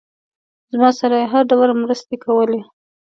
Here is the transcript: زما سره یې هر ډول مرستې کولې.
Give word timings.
زما 0.73 0.89
سره 0.99 1.15
یې 1.21 1.27
هر 1.33 1.43
ډول 1.51 1.69
مرستې 1.83 2.15
کولې. 2.25 2.61